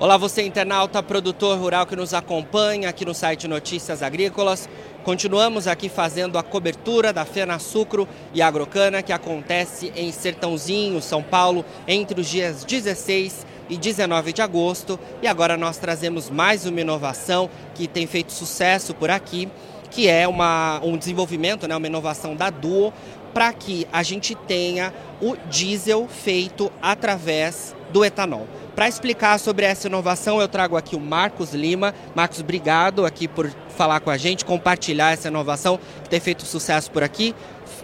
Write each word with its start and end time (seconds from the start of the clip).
Olá, 0.00 0.16
você 0.16 0.42
internauta, 0.42 1.02
produtor 1.02 1.58
rural 1.58 1.84
que 1.84 1.96
nos 1.96 2.14
acompanha 2.14 2.88
aqui 2.88 3.04
no 3.04 3.12
site 3.12 3.48
Notícias 3.48 4.00
Agrícolas. 4.00 4.68
Continuamos 5.02 5.66
aqui 5.66 5.88
fazendo 5.88 6.38
a 6.38 6.42
cobertura 6.44 7.12
da 7.12 7.24
Fena 7.24 7.58
Sucro 7.58 8.06
e 8.32 8.40
Agrocana 8.40 9.02
que 9.02 9.12
acontece 9.12 9.92
em 9.96 10.12
Sertãozinho, 10.12 11.02
São 11.02 11.20
Paulo, 11.20 11.64
entre 11.88 12.20
os 12.20 12.28
dias 12.28 12.62
16 12.62 13.44
e 13.68 13.76
19 13.76 14.32
de 14.32 14.40
agosto. 14.40 15.00
E 15.20 15.26
agora 15.26 15.56
nós 15.56 15.78
trazemos 15.78 16.30
mais 16.30 16.64
uma 16.64 16.80
inovação 16.80 17.50
que 17.74 17.88
tem 17.88 18.06
feito 18.06 18.30
sucesso 18.30 18.94
por 18.94 19.10
aqui, 19.10 19.48
que 19.90 20.06
é 20.06 20.28
uma, 20.28 20.80
um 20.80 20.96
desenvolvimento, 20.96 21.66
né, 21.66 21.74
uma 21.74 21.88
inovação 21.88 22.36
da 22.36 22.50
Duo, 22.50 22.92
para 23.34 23.52
que 23.52 23.84
a 23.92 24.04
gente 24.04 24.36
tenha 24.36 24.94
o 25.20 25.36
diesel 25.50 26.06
feito 26.06 26.70
através 26.80 27.74
do 27.90 28.04
etanol. 28.04 28.46
Para 28.74 28.88
explicar 28.88 29.38
sobre 29.38 29.66
essa 29.66 29.88
inovação, 29.88 30.40
eu 30.40 30.46
trago 30.46 30.76
aqui 30.76 30.94
o 30.94 31.00
Marcos 31.00 31.52
Lima. 31.52 31.94
Marcos, 32.14 32.40
obrigado 32.40 33.04
aqui 33.04 33.26
por 33.26 33.50
falar 33.76 34.00
com 34.00 34.10
a 34.10 34.16
gente, 34.16 34.44
compartilhar 34.44 35.12
essa 35.12 35.28
inovação 35.28 35.78
tem 36.08 36.20
feito 36.20 36.44
sucesso 36.44 36.90
por 36.90 37.02
aqui. 37.02 37.34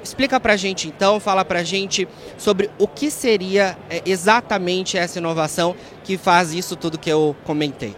Explica 0.02 0.38
para 0.38 0.52
a 0.52 0.56
gente 0.56 0.88
então, 0.88 1.20
fala 1.20 1.44
para 1.44 1.60
a 1.60 1.62
gente 1.62 2.06
sobre 2.36 2.70
o 2.78 2.86
que 2.86 3.10
seria 3.10 3.76
é, 3.88 4.02
exatamente 4.04 4.98
essa 4.98 5.18
inovação 5.18 5.74
que 6.02 6.18
faz 6.18 6.52
isso 6.52 6.76
tudo 6.76 6.98
que 6.98 7.10
eu 7.10 7.34
comentei. 7.44 7.94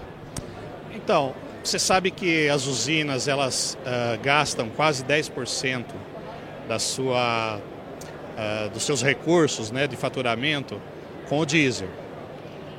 Então, 0.94 1.34
você 1.64 1.78
sabe 1.78 2.10
que 2.10 2.48
as 2.48 2.66
usinas 2.66 3.26
elas 3.28 3.76
uh, 3.80 4.22
gastam 4.22 4.68
quase 4.68 5.04
10% 5.04 5.84
da 6.68 6.78
sua, 6.78 7.58
uh, 7.58 8.70
dos 8.70 8.84
seus 8.84 9.02
recursos 9.02 9.70
né, 9.70 9.86
de 9.86 9.96
faturamento 9.96 10.80
com 11.28 11.38
o 11.40 11.46
diesel. 11.46 11.88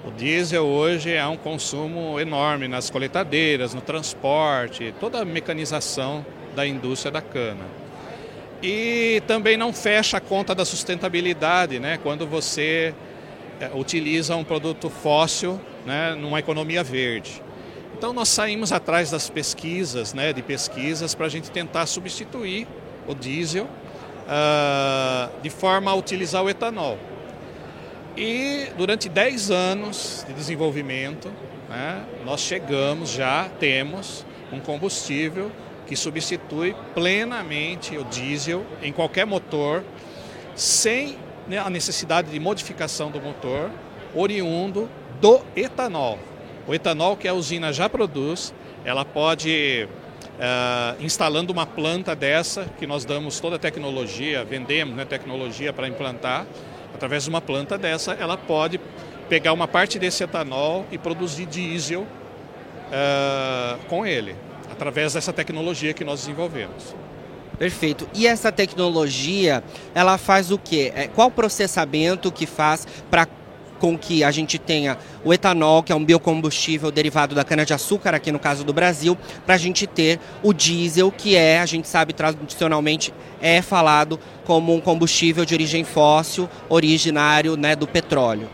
O 0.06 0.12
diesel 0.12 0.66
hoje 0.66 1.12
é 1.12 1.26
um 1.28 1.36
consumo 1.36 2.20
enorme 2.20 2.68
nas 2.68 2.90
coletadeiras, 2.90 3.74
no 3.74 3.82
transporte, 3.82 4.94
toda 5.00 5.22
a 5.22 5.26
mecanização 5.26 6.26
da 6.56 6.66
indústria 6.66 7.12
da 7.12 7.22
cana. 7.22 7.66
E 8.64 9.22
também 9.28 9.58
não 9.58 9.74
fecha 9.74 10.18
a 10.18 10.22
conta 10.22 10.56
da 10.56 10.66
sustentabilidade, 10.66 11.80
né? 11.80 12.00
Quando 12.02 12.26
você 12.26 12.96
é, 13.60 13.70
utiliza 13.74 14.36
um 14.36 14.44
produto 14.44 14.90
fóssil, 14.90 15.60
né, 15.86 16.16
numa 16.16 16.40
economia 16.40 16.84
verde. 16.84 17.42
Então 17.98 18.14
nós 18.14 18.30
saímos 18.30 18.72
atrás 18.72 19.10
das 19.10 19.30
pesquisas, 19.30 20.14
né, 20.14 20.32
de 20.32 20.42
pesquisas 20.42 21.16
para 21.16 21.26
a 21.26 21.30
gente 21.30 21.50
tentar 21.50 21.86
substituir 21.88 22.68
o 23.08 23.16
diesel 23.16 23.66
uh, 23.66 25.42
de 25.42 25.50
forma 25.50 25.90
a 25.90 25.96
utilizar 25.96 26.44
o 26.44 26.50
etanol. 26.50 27.00
E 28.18 28.72
durante 28.76 29.08
10 29.08 29.52
anos 29.52 30.26
de 30.28 30.34
desenvolvimento, 30.34 31.32
né, 31.70 32.04
nós 32.26 32.42
chegamos, 32.42 33.12
já 33.12 33.48
temos 33.60 34.26
um 34.52 34.60
combustível 34.60 35.52
que 35.86 35.96
substitui 35.96 36.76
plenamente 36.96 37.96
o 37.96 38.04
diesel 38.06 38.66
em 38.82 38.92
qualquer 38.92 39.28
motor, 39.28 39.84
sem 40.56 41.16
né, 41.48 41.60
a 41.60 41.70
necessidade 41.70 42.32
de 42.32 42.40
modificação 42.40 43.12
do 43.12 43.22
motor, 43.22 43.70
oriundo 44.16 44.90
do 45.22 45.40
etanol. 45.56 46.18
O 46.68 46.74
etanol 46.74 47.16
que 47.16 47.28
a 47.28 47.36
usina 47.36 47.72
já 47.72 47.88
produz, 47.88 48.52
ela 48.84 49.06
pode, 49.06 49.88
uh, 50.40 51.04
instalando 51.04 51.54
uma 51.54 51.68
planta 51.68 52.16
dessa, 52.16 52.66
que 52.80 52.88
nós 52.88 53.06
damos 53.06 53.40
toda 53.40 53.58
a 53.58 53.60
tecnologia, 53.60 54.44
vendemos 54.44 54.96
né, 54.96 55.06
tecnologia 55.06 55.72
para 55.72 55.88
implantar, 55.88 56.48
através 56.94 57.24
de 57.24 57.30
uma 57.30 57.42
planta 57.42 57.78
dessa, 57.78 58.14
ela 58.14 58.38
pode 58.38 58.80
pegar 59.30 59.54
uma 59.54 59.68
parte 59.68 60.00
desse 60.00 60.24
etanol 60.24 60.86
e 60.92 60.98
produzir 60.98 61.46
diesel 61.46 62.02
uh, 62.02 63.78
com 63.88 64.06
ele, 64.06 64.36
através 64.72 65.14
dessa 65.14 65.34
tecnologia 65.34 65.94
que 65.94 66.04
nós 66.04 66.22
desenvolvemos. 66.22 66.96
Perfeito. 67.58 68.08
E 68.14 68.28
essa 68.28 68.52
tecnologia, 68.52 69.64
ela 69.96 70.18
faz 70.18 70.52
o 70.52 70.58
quê? 70.58 70.92
É, 70.96 71.08
qual 71.08 71.32
processamento 71.32 72.32
que 72.32 72.46
faz 72.46 72.88
para 73.10 73.28
com 73.80 73.98
que 73.98 74.24
a 74.24 74.32
gente 74.32 74.58
tenha 74.58 74.98
o 75.24 75.34
etanol, 75.34 75.84
que 75.84 75.92
é 75.92 75.96
um 75.96 76.04
biocombustível 76.04 76.92
derivado 76.92 77.36
da 77.36 77.44
cana-de-açúcar, 77.44 78.14
aqui 78.14 78.32
no 78.32 78.40
caso 78.40 78.64
do 78.64 78.74
Brasil, 78.74 79.18
para 79.46 79.56
a 79.56 79.58
gente 79.58 79.86
ter 79.86 80.20
o 80.44 80.54
diesel, 80.54 81.12
que 81.12 81.36
é, 81.36 81.60
a 81.60 81.66
gente 81.66 81.88
sabe 81.88 82.14
tradicionalmente, 82.14 83.14
é 83.42 83.62
falado 83.62 84.20
como 84.46 84.74
um 84.74 84.82
combustível 84.82 85.46
de 85.46 85.54
origem 85.54 85.84
fóssil, 85.84 86.50
originário 86.70 87.56
né, 87.56 87.76
do 87.76 87.88
petróleo. 87.88 88.50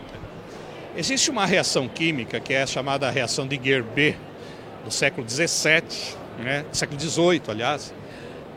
Existe 0.96 1.30
uma 1.30 1.46
reação 1.46 1.88
química 1.88 2.38
que 2.38 2.52
é 2.52 2.62
a 2.62 2.66
chamada 2.66 3.10
reação 3.10 3.46
de 3.46 3.60
Gerber, 3.62 4.16
do 4.84 4.90
século 4.90 5.28
XVII, 5.28 5.82
né, 6.38 6.64
século 6.72 7.00
XVIII, 7.00 7.42
aliás, 7.48 7.92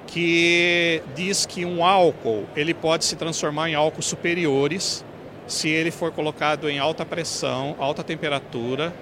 que 0.08 1.02
diz 1.16 1.46
que 1.46 1.66
um 1.66 1.84
álcool 1.84 2.46
ele 2.56 2.74
pode 2.74 3.06
se 3.06 3.16
transformar 3.16 3.70
em 3.70 3.76
álcools 3.76 4.06
superiores 4.06 5.06
se 5.48 5.70
ele 5.70 5.92
for 5.92 6.12
colocado 6.12 6.70
em 6.70 6.78
alta 6.78 7.06
pressão, 7.06 7.76
alta 7.80 8.04
temperatura 8.04 8.94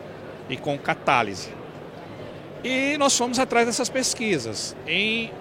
e 0.50 0.56
com 0.56 0.78
catálise. 0.78 1.50
E 2.64 2.98
nós 2.98 3.18
fomos 3.18 3.40
atrás 3.40 3.66
dessas 3.66 3.90
pesquisas 3.90 4.76
em 4.88 5.32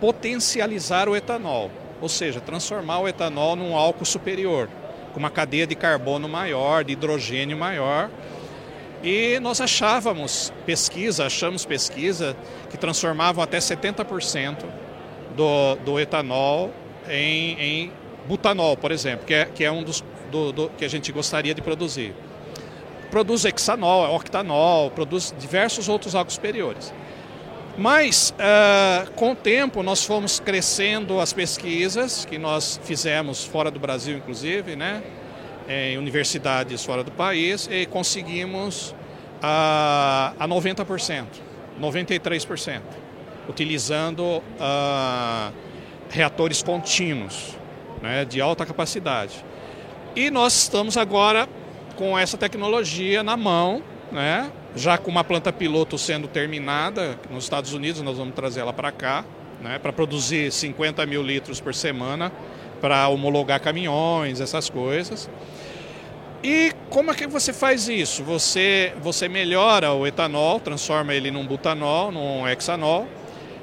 potencializar 0.00 1.08
o 1.08 1.16
etanol, 1.16 1.70
ou 2.00 2.08
seja, 2.08 2.40
transformar 2.40 3.00
o 3.00 3.08
etanol 3.08 3.56
num 3.56 3.76
álcool 3.76 4.04
superior, 4.04 4.68
com 5.12 5.18
uma 5.18 5.30
cadeia 5.30 5.66
de 5.66 5.74
carbono 5.74 6.28
maior, 6.28 6.84
de 6.84 6.92
hidrogênio 6.92 7.56
maior. 7.56 8.10
E 9.02 9.38
nós 9.40 9.60
achávamos 9.60 10.52
pesquisa, 10.64 11.26
achamos 11.26 11.64
pesquisa 11.64 12.34
que 12.70 12.76
transformavam 12.76 13.44
até 13.44 13.58
70% 13.58 14.64
do, 15.36 15.74
do 15.76 16.00
etanol 16.00 16.70
em, 17.08 17.60
em 17.60 17.92
butanol, 18.26 18.76
por 18.76 18.90
exemplo, 18.90 19.26
que 19.26 19.34
é, 19.34 19.44
que 19.44 19.64
é 19.64 19.70
um 19.70 19.82
dos 19.82 20.02
do, 20.34 20.50
do, 20.50 20.68
que 20.70 20.84
a 20.84 20.88
gente 20.88 21.12
gostaria 21.12 21.54
de 21.54 21.62
produzir. 21.62 22.12
Produz 23.08 23.44
hexanol, 23.44 24.12
octanol, 24.16 24.90
produz 24.90 25.32
diversos 25.38 25.88
outros 25.88 26.16
álcools 26.16 26.34
superiores. 26.34 26.92
Mas, 27.78 28.34
uh, 28.34 29.10
com 29.12 29.32
o 29.32 29.36
tempo, 29.36 29.82
nós 29.82 30.04
fomos 30.04 30.40
crescendo 30.40 31.20
as 31.20 31.32
pesquisas 31.32 32.24
que 32.24 32.36
nós 32.36 32.80
fizemos 32.82 33.44
fora 33.44 33.70
do 33.70 33.78
Brasil, 33.78 34.16
inclusive, 34.16 34.74
né? 34.74 35.02
em 35.68 35.96
universidades 35.96 36.84
fora 36.84 37.02
do 37.02 37.10
país, 37.12 37.68
e 37.70 37.86
conseguimos 37.86 38.90
uh, 38.90 40.34
a 40.38 40.46
90%, 40.46 41.26
93%, 41.80 42.80
utilizando 43.48 44.22
uh, 44.22 45.52
reatores 46.10 46.62
contínuos 46.62 47.56
né? 48.02 48.24
de 48.24 48.40
alta 48.40 48.66
capacidade. 48.66 49.44
E 50.16 50.30
nós 50.30 50.54
estamos 50.54 50.96
agora 50.96 51.48
com 51.96 52.16
essa 52.16 52.38
tecnologia 52.38 53.24
na 53.24 53.36
mão, 53.36 53.82
né? 54.12 54.48
já 54.76 54.96
com 54.96 55.10
uma 55.10 55.24
planta 55.24 55.52
piloto 55.52 55.98
sendo 55.98 56.28
terminada 56.28 57.18
nos 57.28 57.42
Estados 57.42 57.72
Unidos, 57.72 58.00
nós 58.00 58.16
vamos 58.16 58.32
trazer 58.32 58.60
ela 58.60 58.72
para 58.72 58.92
cá, 58.92 59.24
né? 59.60 59.76
para 59.76 59.92
produzir 59.92 60.52
50 60.52 61.04
mil 61.04 61.20
litros 61.20 61.60
por 61.60 61.74
semana, 61.74 62.30
para 62.80 63.08
homologar 63.08 63.58
caminhões, 63.60 64.40
essas 64.40 64.70
coisas. 64.70 65.28
E 66.44 66.72
como 66.90 67.10
é 67.10 67.14
que 67.14 67.26
você 67.26 67.52
faz 67.52 67.88
isso? 67.88 68.22
Você, 68.22 68.92
você 69.02 69.28
melhora 69.28 69.92
o 69.94 70.06
etanol, 70.06 70.60
transforma 70.60 71.12
ele 71.12 71.32
num 71.32 71.44
butanol, 71.44 72.12
num 72.12 72.46
hexanol, 72.46 73.08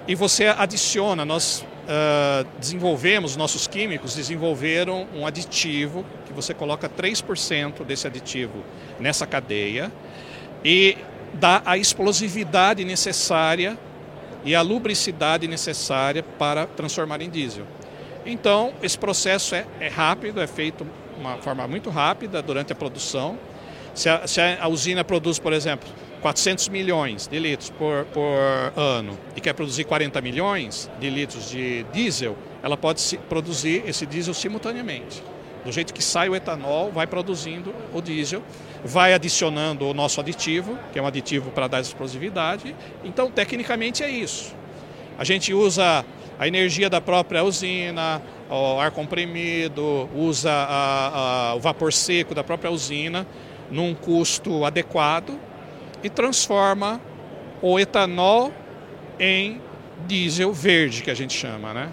e 0.05 0.15
você 0.15 0.47
adiciona, 0.47 1.23
nós 1.23 1.65
uh, 1.83 2.47
desenvolvemos, 2.59 3.35
nossos 3.35 3.67
químicos 3.67 4.15
desenvolveram 4.15 5.07
um 5.15 5.25
aditivo 5.25 6.05
que 6.25 6.33
você 6.33 6.53
coloca 6.53 6.89
3% 6.89 7.83
desse 7.83 8.07
aditivo 8.07 8.63
nessa 8.99 9.25
cadeia 9.25 9.91
e 10.63 10.97
dá 11.33 11.61
a 11.65 11.77
explosividade 11.77 12.83
necessária 12.83 13.77
e 14.43 14.55
a 14.55 14.61
lubricidade 14.61 15.47
necessária 15.47 16.23
para 16.23 16.65
transformar 16.65 17.21
em 17.21 17.29
diesel. 17.29 17.65
Então, 18.25 18.73
esse 18.81 18.97
processo 18.97 19.55
é, 19.55 19.65
é 19.79 19.87
rápido, 19.87 20.41
é 20.41 20.47
feito 20.47 20.83
de 20.83 21.19
uma 21.19 21.37
forma 21.37 21.67
muito 21.67 21.89
rápida 21.89 22.41
durante 22.41 22.71
a 22.71 22.75
produção. 22.75 23.37
Se 23.93 24.09
a, 24.09 24.25
se 24.27 24.39
a 24.41 24.67
usina 24.67 25.03
produz, 25.03 25.39
por 25.39 25.53
exemplo, 25.53 25.89
400 26.21 26.69
milhões 26.69 27.27
de 27.27 27.39
litros 27.39 27.69
por, 27.71 28.05
por 28.05 28.37
ano 28.75 29.17
e 29.35 29.41
quer 29.41 29.53
produzir 29.53 29.83
40 29.83 30.21
milhões 30.21 30.89
de 30.99 31.09
litros 31.09 31.49
de 31.49 31.83
diesel, 31.91 32.37
ela 32.63 32.77
pode 32.77 33.17
produzir 33.27 33.83
esse 33.87 34.05
diesel 34.05 34.33
simultaneamente. 34.33 35.21
Do 35.65 35.71
jeito 35.71 35.93
que 35.93 36.03
sai 36.03 36.29
o 36.29 36.35
etanol, 36.35 36.91
vai 36.91 37.05
produzindo 37.05 37.73
o 37.93 38.01
diesel, 38.01 38.41
vai 38.83 39.13
adicionando 39.13 39.87
o 39.87 39.93
nosso 39.93 40.19
aditivo, 40.19 40.77
que 40.91 40.97
é 40.97 41.01
um 41.01 41.05
aditivo 41.05 41.51
para 41.51 41.67
dar 41.67 41.81
explosividade. 41.81 42.75
Então, 43.03 43.29
tecnicamente, 43.29 44.03
é 44.03 44.09
isso. 44.09 44.55
A 45.19 45.23
gente 45.23 45.53
usa 45.53 46.03
a 46.39 46.47
energia 46.47 46.89
da 46.89 46.99
própria 46.99 47.43
usina, 47.43 48.21
o 48.49 48.79
ar 48.79 48.89
comprimido, 48.89 50.09
usa 50.15 50.51
a, 50.51 51.49
a, 51.51 51.55
o 51.55 51.59
vapor 51.59 51.93
seco 51.93 52.33
da 52.33 52.43
própria 52.43 52.71
usina 52.71 53.27
num 53.71 53.95
custo 53.95 54.65
adequado 54.65 55.39
e 56.03 56.09
transforma 56.09 57.01
o 57.61 57.79
etanol 57.79 58.53
em 59.19 59.61
diesel 60.05 60.51
verde, 60.51 61.01
que 61.01 61.09
a 61.09 61.13
gente 61.15 61.33
chama, 61.33 61.73
né? 61.73 61.89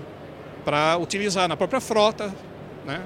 Para 0.65 0.99
utilizar 0.99 1.49
na 1.49 1.57
própria 1.57 1.81
frota, 1.81 2.35
né? 2.85 3.03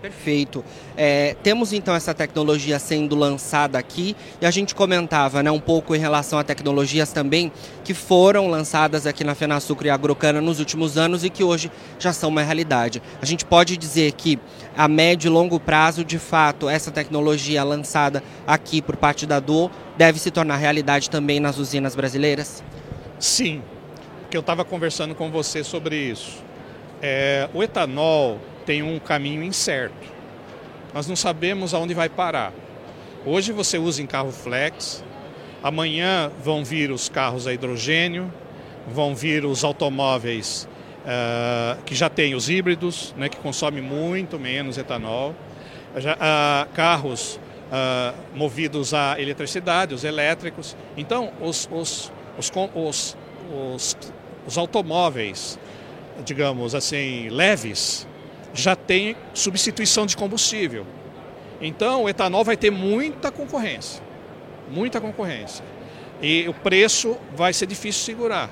Perfeito. 0.00 0.64
É, 0.96 1.36
temos 1.42 1.74
então 1.74 1.94
essa 1.94 2.14
tecnologia 2.14 2.78
sendo 2.78 3.14
lançada 3.14 3.78
aqui 3.78 4.16
e 4.40 4.46
a 4.46 4.50
gente 4.50 4.74
comentava 4.74 5.42
né, 5.42 5.50
um 5.50 5.60
pouco 5.60 5.94
em 5.94 5.98
relação 5.98 6.38
a 6.38 6.44
tecnologias 6.44 7.12
também 7.12 7.52
que 7.84 7.92
foram 7.92 8.48
lançadas 8.48 9.06
aqui 9.06 9.22
na 9.22 9.34
Fenasucro 9.34 9.86
e 9.86 9.90
Agrocana 9.90 10.40
nos 10.40 10.58
últimos 10.58 10.96
anos 10.96 11.22
e 11.22 11.28
que 11.28 11.44
hoje 11.44 11.70
já 11.98 12.14
são 12.14 12.30
uma 12.30 12.42
realidade. 12.42 13.02
A 13.20 13.26
gente 13.26 13.44
pode 13.44 13.76
dizer 13.76 14.12
que 14.12 14.38
a 14.74 14.88
médio 14.88 15.28
e 15.28 15.30
longo 15.30 15.60
prazo, 15.60 16.02
de 16.02 16.18
fato, 16.18 16.66
essa 16.66 16.90
tecnologia 16.90 17.62
lançada 17.62 18.22
aqui 18.46 18.80
por 18.80 18.96
parte 18.96 19.26
da 19.26 19.38
Duo 19.38 19.70
deve 19.98 20.18
se 20.18 20.30
tornar 20.30 20.56
realidade 20.56 21.10
também 21.10 21.40
nas 21.40 21.58
usinas 21.58 21.94
brasileiras? 21.94 22.64
Sim, 23.18 23.62
porque 24.22 24.36
eu 24.36 24.40
estava 24.40 24.64
conversando 24.64 25.14
com 25.14 25.30
você 25.30 25.62
sobre 25.62 25.96
isso. 25.96 26.42
É, 27.02 27.48
o 27.52 27.62
etanol 27.62 28.38
tem 28.64 28.82
um 28.82 28.98
caminho 28.98 29.42
incerto. 29.42 29.94
Nós 30.92 31.06
não 31.06 31.16
sabemos 31.16 31.72
aonde 31.74 31.94
vai 31.94 32.08
parar. 32.08 32.52
Hoje 33.24 33.52
você 33.52 33.78
usa 33.78 34.02
em 34.02 34.06
carro 34.06 34.32
flex, 34.32 35.04
amanhã 35.62 36.30
vão 36.42 36.64
vir 36.64 36.90
os 36.90 37.08
carros 37.08 37.46
a 37.46 37.52
hidrogênio, 37.52 38.32
vão 38.88 39.14
vir 39.14 39.44
os 39.44 39.62
automóveis 39.62 40.68
uh, 41.00 41.82
que 41.84 41.94
já 41.94 42.08
têm 42.08 42.34
os 42.34 42.48
híbridos, 42.48 43.14
né, 43.16 43.28
que 43.28 43.36
consomem 43.36 43.82
muito 43.82 44.38
menos 44.38 44.78
etanol, 44.78 45.34
já, 45.96 46.14
uh, 46.14 46.72
carros 46.74 47.38
uh, 47.70 48.14
movidos 48.34 48.94
a 48.94 49.20
eletricidade, 49.20 49.94
os 49.94 50.04
elétricos. 50.04 50.76
Então, 50.96 51.30
os, 51.40 51.68
os, 51.70 52.12
os, 52.38 52.50
os, 52.74 53.16
os, 53.74 53.96
os 54.46 54.58
automóveis, 54.58 55.58
digamos 56.24 56.74
assim, 56.74 57.28
leves, 57.28 58.06
já 58.52 58.74
tem 58.74 59.16
substituição 59.32 60.06
de 60.06 60.16
combustível. 60.16 60.86
Então, 61.60 62.04
o 62.04 62.08
etanol 62.08 62.44
vai 62.44 62.56
ter 62.56 62.70
muita 62.70 63.30
concorrência, 63.30 64.02
muita 64.70 65.00
concorrência. 65.00 65.64
E 66.22 66.48
o 66.48 66.54
preço 66.54 67.16
vai 67.34 67.52
ser 67.52 67.66
difícil 67.66 68.02
segurar 68.02 68.50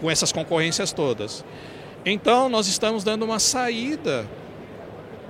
com 0.00 0.10
essas 0.10 0.32
concorrências 0.32 0.92
todas. 0.92 1.44
Então, 2.04 2.48
nós 2.48 2.66
estamos 2.66 3.02
dando 3.02 3.24
uma 3.24 3.38
saída 3.38 4.26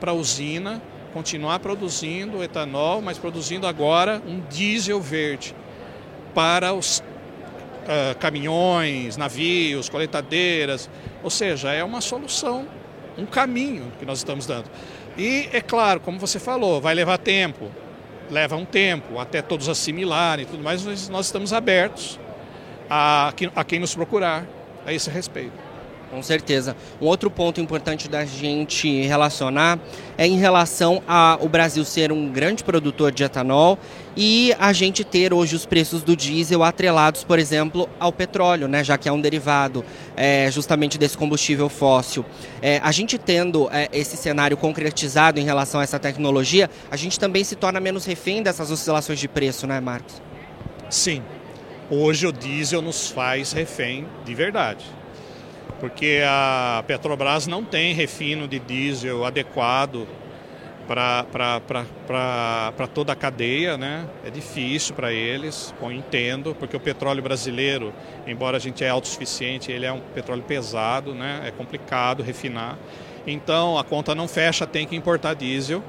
para 0.01 0.11
a 0.11 0.15
usina 0.15 0.83
continuar 1.13 1.61
produzindo 1.61 2.43
etanol, 2.43 3.01
mas 3.01 3.17
produzindo 3.17 3.69
agora 3.69 4.21
um 4.27 4.41
diesel 4.51 5.01
verde 5.01 5.55
para 6.35 6.75
os 6.75 6.99
uh, 6.99 8.19
caminhões, 8.19 9.17
navios, 9.17 9.89
coletadeiras. 9.89 10.91
Ou 11.23 11.31
seja, 11.31 11.73
é 11.73 11.85
uma 11.85 12.01
solução 12.01 12.67
um 13.17 13.27
caminho 13.27 13.93
que 13.99 14.05
nós 14.05 14.19
estamos 14.19 14.47
dando. 14.47 14.67
E 15.17 15.49
é 15.53 15.61
claro, 15.61 16.01
como 16.01 16.19
você 16.19 16.39
falou, 16.39 16.81
vai 16.81 16.95
levar 16.95 17.19
tempo, 17.19 17.71
leva 18.31 18.57
um 18.57 18.65
tempo 18.65 19.19
até 19.19 19.41
todos 19.43 19.69
assimilarem 19.69 20.45
e 20.45 20.49
tudo 20.49 20.63
mais, 20.63 20.85
mas 20.85 21.09
nós 21.09 21.27
estamos 21.27 21.53
abertos 21.53 22.19
a, 22.89 23.33
a 23.55 23.65
quem 23.65 23.79
nos 23.79 23.95
procurar 23.95 24.47
a 24.87 24.93
esse 24.93 25.09
respeito. 25.11 25.74
Com 26.11 26.23
certeza. 26.23 26.77
Um 27.01 27.07
outro 27.07 27.29
ponto 27.29 27.61
importante 27.61 28.09
da 28.09 28.25
gente 28.25 29.03
relacionar 29.03 29.81
é 30.17 30.27
em 30.27 30.39
relação 30.39 31.03
ao 31.09 31.49
Brasil 31.49 31.85
ser 31.85 32.13
um 32.13 32.31
grande 32.31 32.63
produtor 32.63 33.11
de 33.11 33.25
etanol 33.25 33.79
e 34.17 34.55
a 34.61 34.73
gente 34.73 35.03
ter 35.03 35.35
hoje 35.35 35.57
os 35.57 35.67
preços 35.67 36.05
do 36.05 36.17
diesel 36.17 36.63
atrelados, 36.63 37.25
por 37.25 37.39
exemplo, 37.39 37.89
ao 37.99 38.13
petróleo, 38.13 38.69
né, 38.69 38.85
já 38.85 38.97
que 38.97 39.09
é 39.09 39.13
um 39.13 39.21
derivado 39.21 39.85
é, 40.17 40.49
justamente 40.53 40.97
desse 40.97 41.19
combustível 41.19 41.69
fóssil. 41.69 42.25
É, 42.63 42.81
a 42.83 42.93
gente 42.93 43.19
tendo 43.19 43.69
é, 43.73 43.89
esse 43.93 44.17
cenário 44.17 44.57
concretizado 44.57 45.41
em 45.41 45.45
relação 45.45 45.81
a 45.81 45.83
essa 45.83 45.99
tecnologia, 45.99 46.71
a 46.93 46.97
gente 46.97 47.19
também 47.19 47.43
se 47.43 47.57
torna 47.57 47.81
menos 47.81 48.05
refém 48.05 48.41
dessas 48.41 48.71
oscilações 48.71 49.19
de 49.19 49.27
preço, 49.27 49.67
né, 49.67 49.81
Marcos? 49.81 50.23
Sim. 50.89 51.23
Hoje 51.91 52.27
o 52.27 52.33
diesel 52.33 52.81
nos 52.81 53.11
faz 53.11 53.53
refém 53.53 54.07
de 54.25 54.33
verdade 54.33 54.85
porque 55.81 56.23
a 56.27 56.83
Petrobras 56.87 57.47
não 57.47 57.65
tem 57.65 57.95
refino 57.95 58.49
de 58.49 58.59
diesel 58.59 59.25
adequado 59.25 60.07
para 60.87 61.57
toda 62.93 63.13
a 63.13 63.17
cadeia, 63.17 63.77
né? 63.77 64.07
É 64.25 64.31
difícil 64.31 64.95
para 64.95 65.13
eles, 65.13 65.75
eu 65.81 65.91
entendo, 65.91 66.55
porque 66.55 66.77
o 66.77 66.81
petróleo 66.81 67.23
brasileiro, 67.23 67.93
embora 68.27 68.57
a 68.57 68.61
gente 68.61 68.85
é 68.85 68.89
autossuficiente, 68.89 69.73
ele 69.73 69.87
é 69.87 69.93
um 69.93 70.01
petróleo 70.01 70.43
pesado, 70.43 71.15
né? 71.15 71.43
É 71.47 71.51
complicado 71.51 72.23
refinar. 72.23 72.79
Então 73.27 73.79
a 73.79 73.85
conta 73.85 74.15
não 74.15 74.29
fecha, 74.29 74.67
tem 74.67 74.87
que 74.87 74.95
importar 74.95 75.35
diesel, 75.35 75.83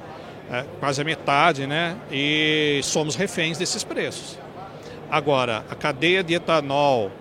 é, 0.50 0.63
quase 0.80 1.01
a 1.01 1.04
metade, 1.04 1.68
né? 1.68 1.98
E 2.12 2.80
somos 2.83 3.16
reféns 3.16 3.57
desses 3.57 3.83
preços. 3.83 4.39
Agora, 5.12 5.66
a 5.69 5.75
cadeia 5.75 6.24
de 6.24 6.33
etanol 6.33 7.12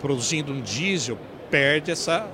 produzindo 0.00 0.52
um 0.52 0.60
diesel 0.60 1.16
perde 1.52 1.90
essa. 1.90 2.26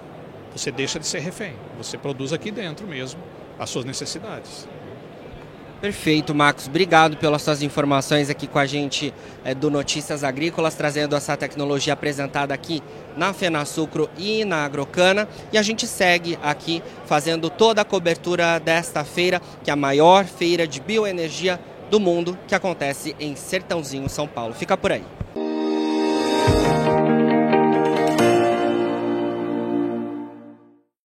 Você 0.55 0.71
deixa 0.71 0.99
de 0.99 1.07
ser 1.07 1.19
refém. 1.19 1.53
Você 1.77 1.99
produz 1.99 2.33
aqui 2.33 2.51
dentro 2.51 2.87
mesmo 2.87 3.21
as 3.59 3.69
suas 3.69 3.85
necessidades. 3.85 4.67
Perfeito, 5.81 6.35
Marcos. 6.35 6.67
Obrigado 6.67 7.17
pelas 7.19 7.43
suas 7.43 7.63
informações 7.63 8.29
aqui 8.31 8.49
com 8.49 8.59
a 8.59 8.67
gente 8.67 9.15
é, 9.45 9.55
do 9.55 9.71
Notícias 9.71 10.25
Agrícolas, 10.25 10.75
trazendo 10.75 11.15
essa 11.15 11.37
tecnologia 11.37 11.93
apresentada 11.93 12.53
aqui 12.53 12.83
na 13.17 13.33
Fenasucro 13.33 14.11
e 14.17 14.45
na 14.45 14.65
Agrocana. 14.65 15.29
E 15.53 15.59
a 15.59 15.63
gente 15.63 15.87
segue 15.87 16.37
aqui 16.43 16.83
fazendo 17.07 17.49
toda 17.49 17.83
a 17.83 17.85
cobertura 17.85 18.59
desta 18.59 19.05
feira, 19.05 19.41
que 19.63 19.71
é 19.71 19.73
a 19.73 19.77
maior 19.77 20.25
feira 20.25 20.67
de 20.67 20.81
bioenergia 20.81 21.61
do 21.89 22.01
mundo, 22.01 22.37
que 22.49 22.57
acontece 22.57 23.15
em 23.21 23.37
Sertãozinho, 23.37 24.09
São 24.09 24.27
Paulo. 24.27 24.55
Fica 24.55 24.77
por 24.77 24.91
aí. 24.91 25.18